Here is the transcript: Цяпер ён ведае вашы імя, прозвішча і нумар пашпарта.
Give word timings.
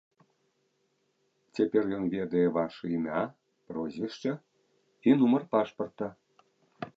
Цяпер 1.59 1.83
ён 1.97 2.03
ведае 2.15 2.41
вашы 2.55 2.83
імя, 2.95 3.21
прозвішча 3.73 4.33
і 5.11 5.15
нумар 5.21 5.43
пашпарта. 5.53 6.07